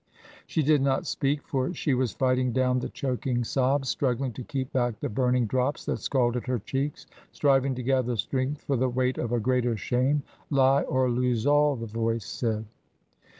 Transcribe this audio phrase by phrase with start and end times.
[0.47, 4.73] She did not speak, for she was fighting down the choking sobs, struggling to keep
[4.73, 9.19] back the burning drops that scalded her cheeks, striving to gather strength for the weight
[9.19, 10.23] of a greater shame.
[10.49, 12.65] Lie, or lose all, the voice said.